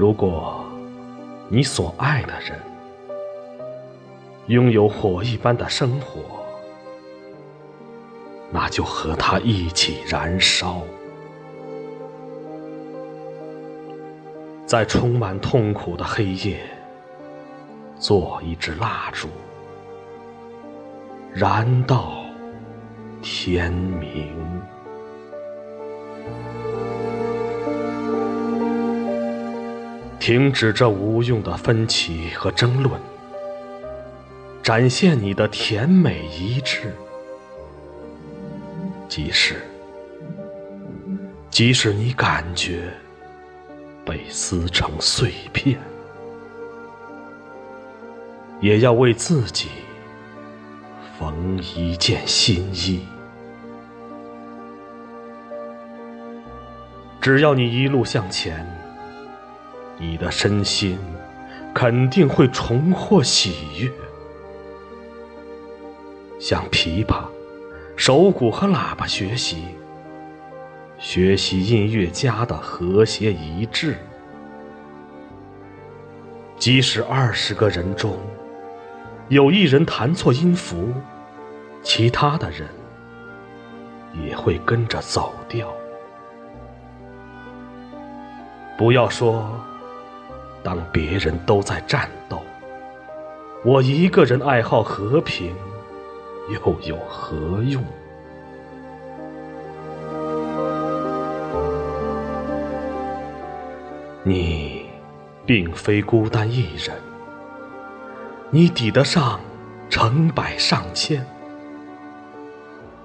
[0.00, 0.64] 如果
[1.50, 2.58] 你所爱的人
[4.46, 6.22] 拥有火一般的生活，
[8.50, 10.80] 那就和他一起燃烧，
[14.64, 16.60] 在充满痛苦的黑夜，
[17.98, 19.28] 做一支蜡烛，
[21.34, 22.14] 燃到
[23.20, 24.34] 天明。
[30.20, 33.00] 停止这无用的分歧和争论，
[34.62, 36.94] 展现你的甜美一致。
[39.08, 39.62] 即使，
[41.48, 42.82] 即使你感觉
[44.04, 45.80] 被撕成碎片，
[48.60, 49.68] 也要为自己
[51.18, 53.00] 缝一件新衣。
[57.22, 58.79] 只要你一路向前。
[60.02, 60.98] 你的身心
[61.74, 63.90] 肯定会重获喜悦，
[66.38, 67.24] 向琵琶、
[67.96, 69.66] 手鼓和喇叭学习，
[70.98, 73.98] 学习音乐家的和谐一致。
[76.56, 78.18] 即使二十个人中
[79.28, 80.94] 有一人弹错音符，
[81.82, 82.66] 其他的人
[84.26, 85.70] 也会跟着走调。
[88.78, 89.60] 不要说。
[90.62, 92.42] 当别人都在战斗，
[93.64, 95.54] 我一个人爱好和平，
[96.50, 97.82] 又有何用？
[104.22, 104.84] 你
[105.46, 106.94] 并非孤单一人，
[108.50, 109.40] 你抵得上
[109.88, 111.24] 成百上千。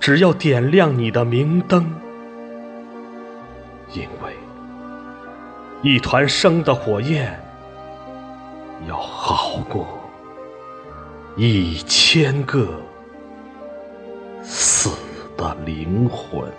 [0.00, 1.94] 只要点亮你的明灯，
[3.92, 4.32] 因为。
[5.82, 7.41] 一团生的火焰，
[8.88, 9.86] 要好过
[11.36, 12.68] 一千个
[14.42, 14.90] 死
[15.36, 16.50] 的灵魂。